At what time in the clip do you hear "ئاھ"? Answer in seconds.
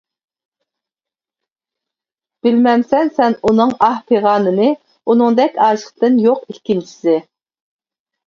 3.89-3.99